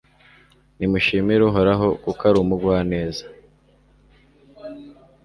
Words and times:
nimushimire 0.77 1.41
uhoraho, 1.45 1.87
kuko 2.03 2.21
ari 2.29 2.37
umugwaneza 2.39 3.25